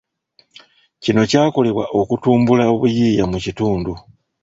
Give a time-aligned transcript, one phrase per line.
[1.03, 3.93] Kino kyakolebwa okutumbula obuyiiya mu kitundu.